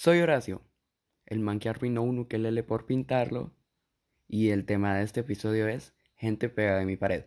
[0.00, 0.62] Soy Horacio,
[1.26, 3.52] el man que arruinó un ukelele por pintarlo,
[4.28, 7.24] y el tema de este episodio es gente pegada de mi pared.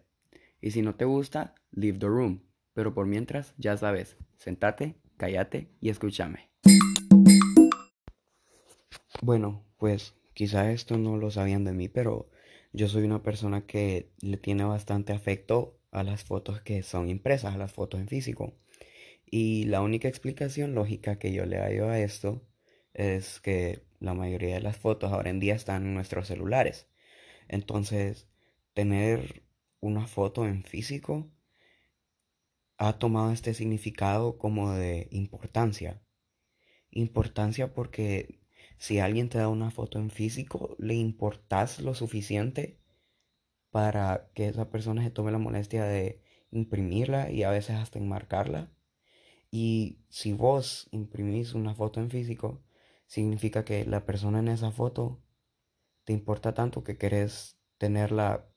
[0.62, 5.68] Y si no te gusta, leave the room, pero por mientras, ya sabes, sentate, cállate
[5.82, 6.50] y escúchame.
[9.22, 12.30] Bueno, pues quizá esto no lo sabían de mí, pero
[12.72, 17.54] yo soy una persona que le tiene bastante afecto a las fotos que son impresas,
[17.54, 18.54] a las fotos en físico.
[19.26, 22.48] Y la única explicación lógica que yo le hallo a esto
[22.94, 26.88] es que la mayoría de las fotos ahora en día están en nuestros celulares.
[27.48, 28.28] Entonces,
[28.74, 29.44] tener
[29.80, 31.30] una foto en físico
[32.78, 36.02] ha tomado este significado como de importancia.
[36.90, 38.42] Importancia porque
[38.78, 42.80] si alguien te da una foto en físico, le importas lo suficiente
[43.70, 48.72] para que esa persona se tome la molestia de imprimirla y a veces hasta enmarcarla.
[49.52, 52.64] Y si vos imprimís una foto en físico,
[53.12, 55.22] significa que la persona en esa foto
[56.06, 58.48] te importa tanto que querés tenerla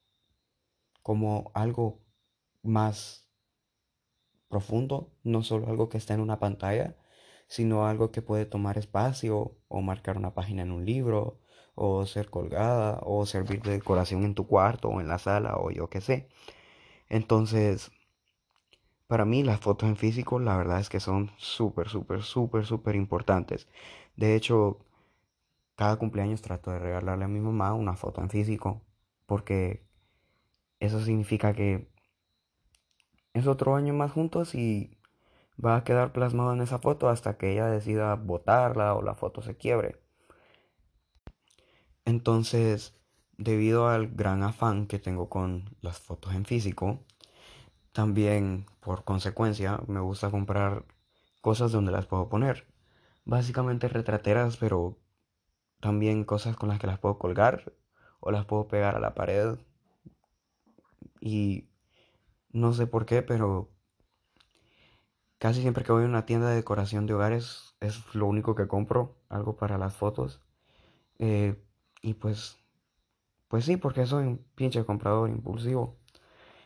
[1.03, 2.05] como algo
[2.63, 3.29] más
[4.49, 6.97] profundo, no solo algo que está en una pantalla,
[7.49, 11.41] sino algo que puede tomar espacio o marcar una página en un libro
[11.75, 15.73] o ser colgada o servir de decoración en tu cuarto o en la sala o
[15.73, 16.29] yo qué sé.
[17.09, 17.91] Entonces,
[19.07, 22.97] para mí las fotos en físico la verdad es que son súper, súper, súper, súper
[22.97, 23.69] importantes.
[24.17, 24.79] De hecho,
[25.77, 28.83] cada cumpleaños trato de regalarle a mi mamá una foto en físico
[29.27, 29.87] porque
[30.81, 31.89] eso significa que
[33.33, 34.99] es otro año más juntos y
[35.63, 39.43] va a quedar plasmado en esa foto hasta que ella decida botarla o la foto
[39.43, 40.01] se quiebre.
[42.05, 42.95] Entonces,
[43.39, 47.01] debido al gran afán que tengo con las fotos en físico,
[47.93, 50.85] también por consecuencia me gusta comprar
[51.41, 52.67] cosas donde las puedo poner.
[53.25, 54.99] Básicamente retrateras, pero
[55.81, 57.73] también cosas con las que las puedo colgar
[58.21, 59.59] o las puedo pegar a la pared.
[61.21, 61.69] Y
[62.51, 63.71] no sé por qué, pero
[65.39, 68.69] casi siempre que voy a una tienda de decoración de hogares es lo único que
[68.69, 70.41] compro, algo para las fotos.
[71.19, 71.63] Eh,
[72.03, 72.59] y pues,
[73.49, 75.99] pues sí, porque soy un pinche comprador impulsivo.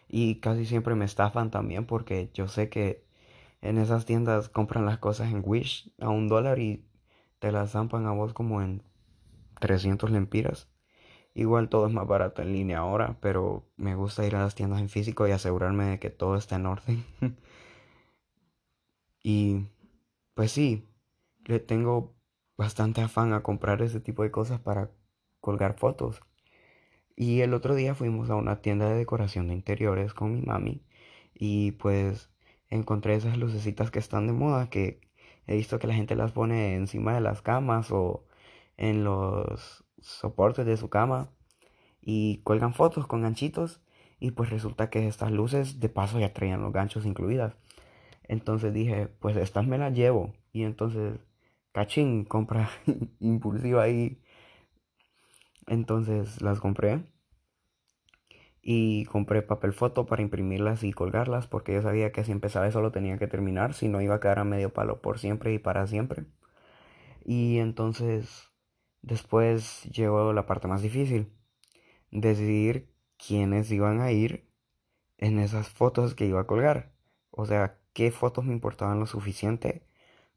[0.08, 3.07] Y casi siempre me estafan también porque yo sé que
[3.60, 6.84] en esas tiendas compran las cosas en Wish a un dólar y
[7.38, 8.82] te las zampan a vos como en
[9.60, 10.68] 300 lempiras.
[11.34, 14.80] Igual todo es más barato en línea ahora, pero me gusta ir a las tiendas
[14.80, 17.04] en físico y asegurarme de que todo está en orden.
[19.22, 19.66] y
[20.34, 20.88] pues sí,
[21.44, 22.14] le tengo
[22.56, 24.90] bastante afán a comprar ese tipo de cosas para
[25.40, 26.22] colgar fotos.
[27.16, 30.84] Y el otro día fuimos a una tienda de decoración de interiores con mi mami
[31.34, 32.30] y pues
[32.70, 35.00] encontré esas lucecitas que están de moda que
[35.46, 38.26] he visto que la gente las pone encima de las camas o
[38.76, 41.30] en los soportes de su cama
[42.00, 43.80] y cuelgan fotos con ganchitos
[44.20, 47.56] y pues resulta que estas luces de paso ya traían los ganchos incluidas.
[48.24, 50.34] Entonces dije, pues estas me las llevo.
[50.52, 51.18] Y entonces
[51.72, 52.70] cachín compra
[53.20, 54.22] impulsiva ahí.
[55.66, 57.04] Entonces las compré
[58.70, 62.82] y compré papel foto para imprimirlas y colgarlas porque yo sabía que si empezaba eso
[62.82, 65.58] lo tenía que terminar, si no iba a quedar a medio palo por siempre y
[65.58, 66.26] para siempre.
[67.24, 68.50] Y entonces
[69.00, 71.32] después llegó la parte más difícil,
[72.10, 74.50] decidir quiénes iban a ir
[75.16, 76.92] en esas fotos que iba a colgar.
[77.30, 79.88] O sea, qué fotos me importaban lo suficiente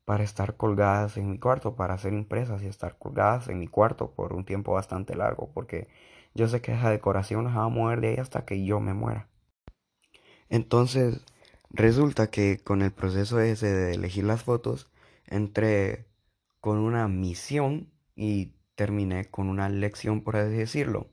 [0.05, 4.11] para estar colgadas en mi cuarto, para ser impresas y estar colgadas en mi cuarto
[4.11, 5.89] por un tiempo bastante largo, porque
[6.33, 8.93] yo sé que esa decoración las va a mover de ahí hasta que yo me
[8.93, 9.27] muera.
[10.49, 11.21] Entonces,
[11.69, 14.89] resulta que con el proceso ese de elegir las fotos,
[15.27, 16.05] entré
[16.59, 21.09] con una misión y terminé con una lección, por así decirlo.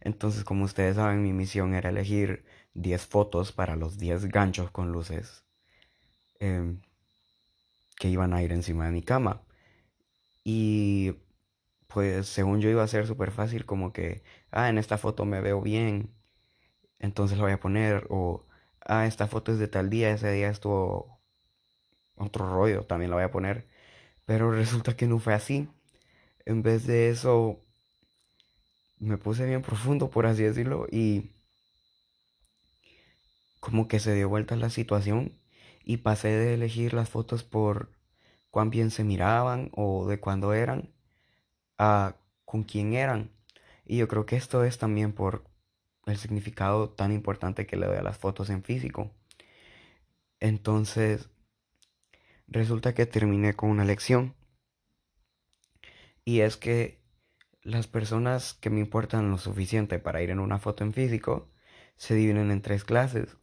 [0.00, 2.44] Entonces, como ustedes saben, mi misión era elegir
[2.74, 5.44] 10 fotos para los 10 ganchos con luces.
[6.40, 6.76] Eh,
[7.96, 9.42] que iban a ir encima de mi cama.
[10.42, 11.14] Y
[11.94, 15.40] pues según yo iba a ser súper fácil como que, ah, en esta foto me
[15.40, 16.10] veo bien,
[17.00, 18.46] entonces lo voy a poner, o,
[18.82, 21.20] ah, esta foto es de tal día, ese día estuvo
[22.16, 23.68] otro rollo, también lo voy a poner.
[24.26, 25.68] Pero resulta que no fue así.
[26.46, 27.60] En vez de eso,
[28.98, 31.30] me puse bien profundo, por así decirlo, y
[33.60, 35.32] como que se dio vuelta la situación
[35.84, 37.90] y pasé de elegir las fotos por
[38.50, 40.93] cuán bien se miraban o de cuándo eran
[41.78, 43.30] a con quién eran.
[43.86, 45.44] Y yo creo que esto es también por
[46.06, 49.10] el significado tan importante que le doy a las fotos en físico.
[50.40, 51.28] Entonces,
[52.48, 54.34] resulta que terminé con una lección
[56.24, 57.00] Y es que
[57.62, 61.50] las personas que me importan lo suficiente para ir en una foto en físico
[61.96, 63.36] se dividen en tres clases.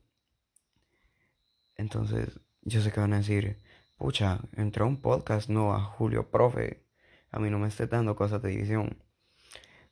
[1.76, 3.58] Entonces, yo sé que van a decir,
[3.98, 6.84] pucha, entró un podcast, no a Julio Profe.
[7.32, 8.98] A mí no me esté dando cosas de división.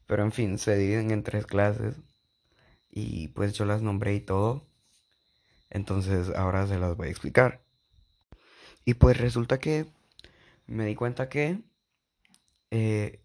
[0.05, 1.95] Pero en fin, se dividen en tres clases.
[2.89, 4.67] Y pues yo las nombré y todo.
[5.69, 7.61] Entonces ahora se las voy a explicar.
[8.85, 9.85] Y pues resulta que
[10.65, 11.61] me di cuenta que
[12.71, 13.21] eh,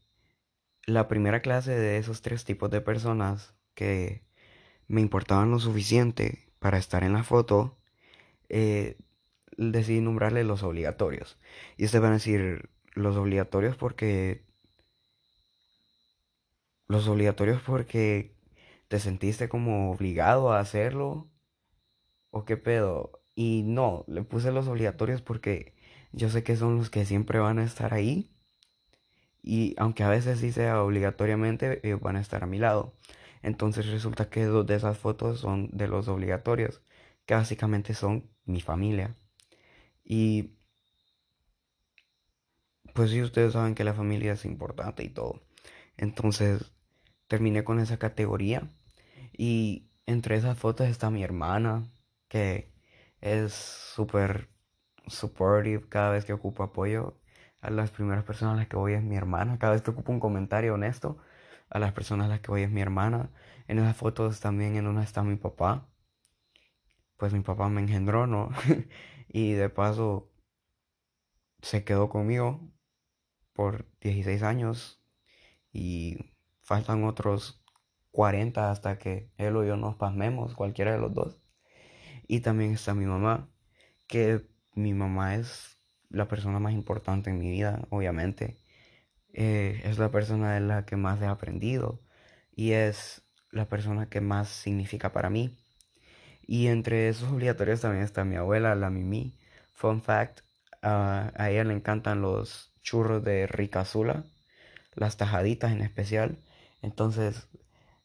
[0.87, 4.25] la primera clase de esos tres tipos de personas que
[4.87, 7.79] me importaban lo suficiente para estar en la foto,
[8.49, 8.99] eh,
[9.57, 11.39] decidí nombrarle los obligatorios.
[11.77, 14.45] Y ustedes van a decir los obligatorios porque...
[16.87, 18.37] Los obligatorios porque
[18.89, 21.31] te sentiste como obligado a hacerlo.
[22.31, 23.23] ¿O qué pedo?
[23.35, 25.75] Y no, le puse los obligatorios porque
[26.13, 28.31] yo sé que son los que siempre van a estar ahí.
[29.43, 32.95] Y aunque a veces sí sea obligatoriamente, ellos van a estar a mi lado.
[33.43, 36.83] Entonces resulta que dos de esas fotos son de los obligatorios,
[37.27, 39.17] que básicamente son mi familia.
[40.05, 40.57] Y
[42.95, 45.43] pues sí, ustedes saben que la familia es importante y todo.
[45.97, 46.73] Entonces
[47.29, 48.71] terminé con esa categoría.
[49.33, 51.85] Y entre esas fotos está mi hermana,
[52.29, 52.73] que
[53.21, 54.51] es súper
[55.09, 57.21] supportive cada vez que ocupo apoyo.
[57.61, 59.59] A las primeras personas a las que voy es mi hermana.
[59.59, 61.19] Cada vez que ocupo un comentario honesto,
[61.71, 63.31] a las personas a las que voy es mi hermana.
[63.69, 65.89] En esas fotos también en una está mi papá.
[67.17, 68.51] Pues mi papá me engendró, ¿no?
[69.29, 70.31] y de paso
[71.63, 72.74] se quedó conmigo
[73.55, 75.01] por 16 años
[75.73, 76.19] y
[76.61, 77.65] faltan otros
[78.11, 81.39] 40 hasta que él o yo nos pasmemos, cualquiera de los dos.
[82.29, 83.51] Y también está mi mamá,
[84.07, 85.79] que mi mamá es
[86.11, 88.59] la persona más importante en mi vida, obviamente.
[89.33, 92.01] Eh, es la persona de la que más he aprendido
[92.55, 95.57] y es la persona que más significa para mí.
[96.47, 99.37] Y entre esos obligatorios también está mi abuela, la Mimi.
[99.75, 100.41] Fun fact,
[100.83, 104.25] a ella le encantan los churros de ricazula,
[104.95, 106.39] las tajaditas en especial.
[106.83, 107.49] Entonces,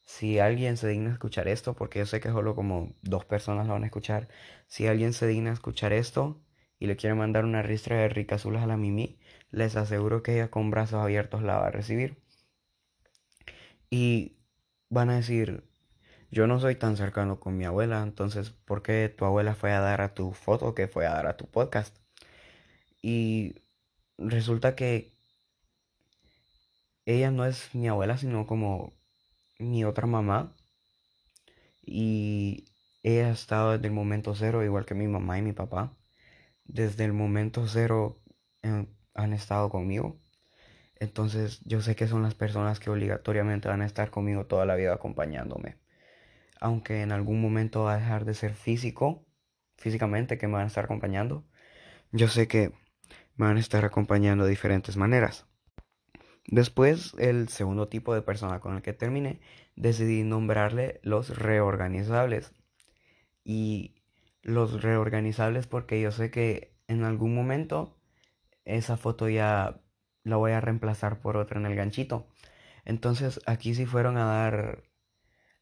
[0.01, 3.73] si alguien se digna escuchar esto, porque yo sé que solo como dos personas lo
[3.73, 4.29] van a escuchar,
[4.67, 6.41] si alguien se digna escuchar esto
[6.79, 9.19] y le quiere mandar una ristra de ricazulas a la Mimi,
[9.51, 12.17] les aseguro que ella con brazos abiertos la va a recibir.
[13.91, 14.37] Y
[14.89, 15.63] van a decir,
[16.31, 19.79] yo no soy tan cercano con mi abuela, entonces, ¿por qué tu abuela fue a
[19.81, 21.95] dar a tu foto que fue a dar a tu podcast?
[23.01, 23.55] Y
[24.19, 25.11] resulta que
[27.05, 28.93] ella no es mi abuela, sino como
[29.59, 30.55] mi otra mamá.
[31.81, 32.65] Y
[33.03, 35.97] ella ha estado desde el momento cero, igual que mi mamá y mi papá.
[36.65, 38.21] Desde el momento cero
[38.63, 40.19] eh, han estado conmigo.
[40.99, 44.75] Entonces yo sé que son las personas que obligatoriamente van a estar conmigo toda la
[44.75, 45.77] vida acompañándome.
[46.59, 49.25] Aunque en algún momento va a dejar de ser físico,
[49.77, 51.45] físicamente que me van a estar acompañando.
[52.11, 52.73] Yo sé que
[53.39, 55.45] me van a estar acompañando de diferentes maneras.
[56.45, 59.39] Después, el segundo tipo de persona con el que terminé,
[59.77, 62.53] decidí nombrarle los reorganizables.
[63.45, 63.95] Y
[64.41, 67.97] los reorganizables porque yo sé que en algún momento
[68.65, 69.79] esa foto ya
[70.25, 72.27] la voy a reemplazar por otra en el ganchito.
[72.83, 74.83] Entonces aquí sí fueron a dar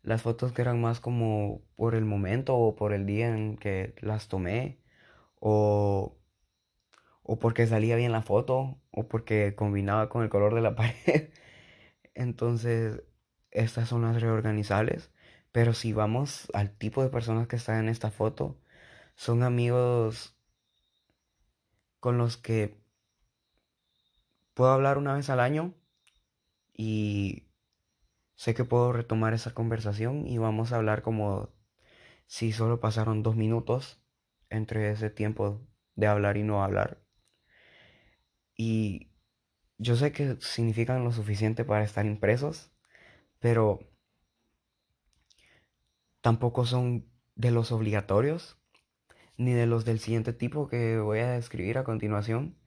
[0.01, 3.93] las fotos que eran más como por el momento o por el día en que
[4.01, 4.79] las tomé
[5.39, 6.16] o
[7.27, 11.29] o porque salía bien la foto, o porque combinaba con el color de la pared.
[12.15, 13.03] Entonces,
[13.51, 15.11] estas son las reorganizables.
[15.51, 18.57] Pero si vamos al tipo de personas que están en esta foto,
[19.15, 20.35] son amigos
[21.99, 22.77] con los que
[24.53, 25.73] puedo hablar una vez al año
[26.73, 27.47] y
[28.35, 31.49] sé que puedo retomar esa conversación y vamos a hablar como
[32.27, 34.01] si solo pasaron dos minutos
[34.49, 35.61] entre ese tiempo
[35.95, 37.06] de hablar y no hablar.
[38.57, 39.11] Y
[39.77, 42.71] yo sé que significan lo suficiente para estar impresos,
[43.39, 43.79] pero
[46.21, 48.57] tampoco son de los obligatorios,
[49.37, 52.57] ni de los del siguiente tipo que voy a describir a continuación,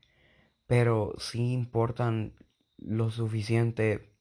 [0.67, 2.37] pero sí importan
[2.79, 4.15] lo suficiente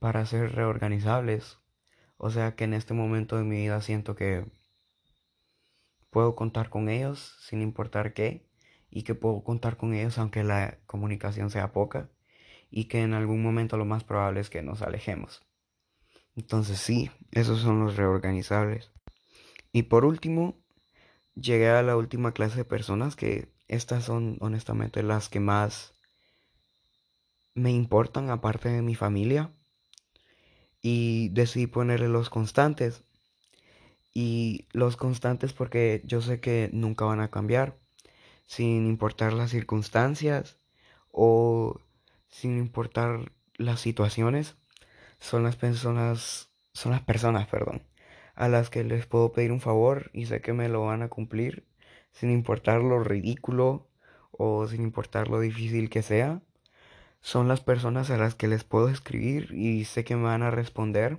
[0.00, 1.58] para ser reorganizables.
[2.16, 4.44] O sea que en este momento de mi vida siento que
[6.10, 8.45] puedo contar con ellos sin importar qué
[8.90, 12.10] y que puedo contar con ellos aunque la comunicación sea poca
[12.70, 15.44] y que en algún momento lo más probable es que nos alejemos.
[16.34, 18.92] Entonces sí, esos son los reorganizables.
[19.72, 20.58] Y por último,
[21.34, 25.94] llegué a la última clase de personas que estas son honestamente las que más
[27.54, 29.50] me importan aparte de mi familia
[30.82, 33.02] y decidí ponerle los constantes.
[34.12, 37.78] Y los constantes porque yo sé que nunca van a cambiar,
[38.46, 40.58] sin importar las circunstancias
[41.10, 41.80] o
[42.28, 44.56] sin importar las situaciones.
[45.20, 47.82] Son las personas, son las personas, perdón,
[48.34, 51.08] a las que les puedo pedir un favor y sé que me lo van a
[51.08, 51.66] cumplir,
[52.12, 53.88] sin importar lo ridículo
[54.30, 56.42] o sin importar lo difícil que sea
[57.26, 60.52] son las personas a las que les puedo escribir y sé que me van a
[60.52, 61.18] responder.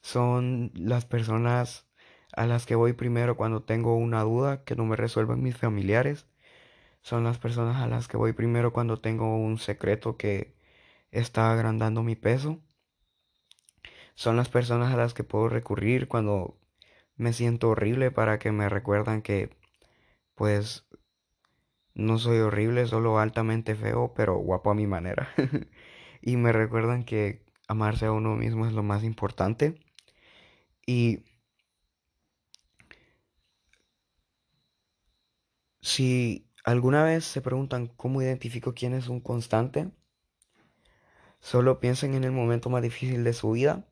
[0.00, 1.86] Son las personas
[2.36, 6.26] a las que voy primero cuando tengo una duda que no me resuelvan mis familiares.
[7.02, 10.54] Son las personas a las que voy primero cuando tengo un secreto que
[11.10, 12.60] está agrandando mi peso.
[14.14, 16.58] Son las personas a las que puedo recurrir cuando
[17.16, 19.50] me siento horrible para que me recuerdan que
[20.34, 20.86] pues
[21.94, 25.30] no soy horrible, solo altamente feo, pero guapo a mi manera.
[26.20, 29.80] y me recuerdan que amarse a uno mismo es lo más importante.
[30.86, 31.24] Y
[35.86, 39.90] si alguna vez se preguntan cómo identifico quién es un constante,
[41.40, 43.86] solo piensen en el momento más difícil de su vida,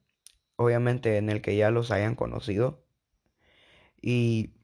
[0.57, 2.85] obviamente en el que ya los hayan conocido.
[4.03, 4.55] Y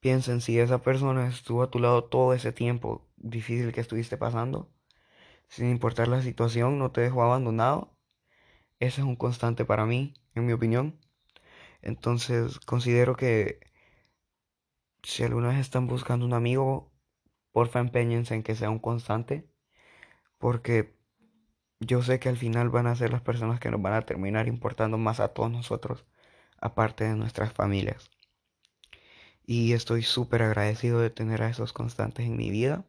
[0.00, 4.70] Piensen si esa persona estuvo a tu lado todo ese tiempo difícil que estuviste pasando,
[5.48, 7.96] sin importar la situación, no te dejó abandonado.
[8.80, 11.00] Ese es un constante para mí, en mi opinión.
[11.82, 13.60] Entonces considero que
[15.02, 16.92] si alguna vez están buscando un amigo,
[17.52, 19.48] porfa empeñense en que sea un constante,
[20.38, 20.96] porque
[21.80, 24.48] yo sé que al final van a ser las personas que nos van a terminar
[24.48, 26.04] importando más a todos nosotros,
[26.60, 28.10] aparte de nuestras familias.
[29.46, 32.84] Y estoy súper agradecido de tener a esos constantes en mi vida.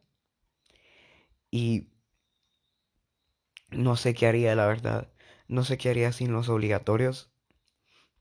[1.50, 1.88] Y
[3.70, 5.10] no sé qué haría, la verdad.
[5.48, 7.30] No sé qué haría sin los obligatorios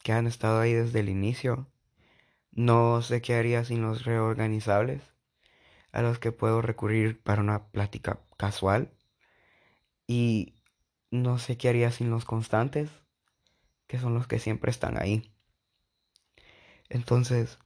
[0.04, 1.68] que han estado ahí desde el inicio.
[2.52, 5.02] No sé qué haría sin los reorganizables
[5.92, 8.92] a los que puedo recurrir para una plática casual.
[10.08, 10.56] Y
[11.12, 12.90] no sé qué haría sin los constantes,
[13.88, 15.34] que son los que siempre están ahí.
[16.90, 17.60] Entonces,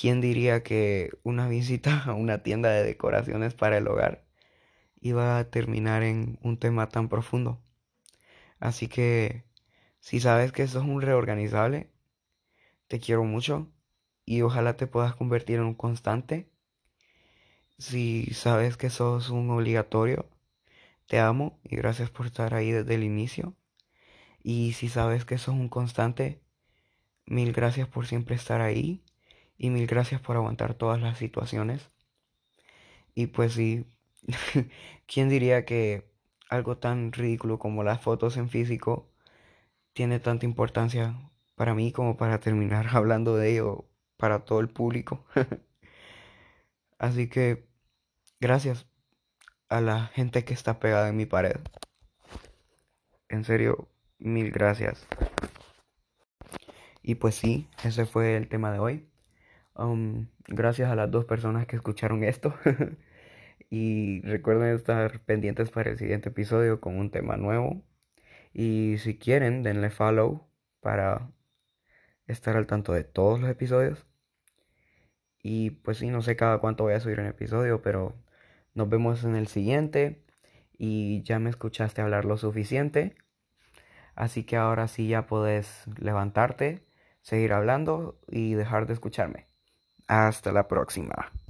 [0.00, 4.24] ¿Quién diría que una visita a una tienda de decoraciones para el hogar
[5.00, 7.60] iba a terminar en un tema tan profundo?
[8.60, 9.44] Así que,
[10.00, 11.90] si sabes que eso es un reorganizable,
[12.88, 13.68] te quiero mucho
[14.28, 16.50] y ojalá te puedas convertir en un constante.
[17.78, 20.28] Si sabes que sos un obligatorio,
[21.06, 23.54] te amo y gracias por estar ahí desde el inicio.
[24.42, 26.42] Y si sabes que sos un constante,
[27.24, 29.02] mil gracias por siempre estar ahí
[29.56, 31.88] y mil gracias por aguantar todas las situaciones.
[33.14, 33.86] Y pues sí,
[35.06, 36.10] ¿quién diría que
[36.50, 39.08] algo tan ridículo como las fotos en físico
[39.94, 41.16] tiene tanta importancia
[41.56, 43.87] para mí como para terminar hablando de ello
[44.18, 45.24] para todo el público?
[46.98, 47.66] Así que
[48.40, 48.86] gracias
[49.68, 51.56] a la gente que está pegada en mi pared.
[53.28, 55.06] En serio, mil gracias.
[57.02, 59.08] Y pues sí, ese fue el tema de hoy.
[59.74, 62.54] Um, gracias a las dos personas que escucharon esto.
[63.70, 67.82] y recuerden estar pendientes para el siguiente episodio con un tema nuevo.
[68.52, 70.48] Y si quieren, denle follow
[70.80, 71.30] para
[72.28, 74.06] estar al tanto de todos los episodios.
[75.42, 78.14] Y pues sí, no sé cada cuánto voy a subir un episodio, pero
[78.74, 80.24] nos vemos en el siguiente.
[80.78, 83.16] Y ya me escuchaste hablar lo suficiente.
[84.14, 86.84] Así que ahora sí ya puedes levantarte,
[87.22, 89.46] seguir hablando y dejar de escucharme.
[90.06, 91.32] Hasta la próxima.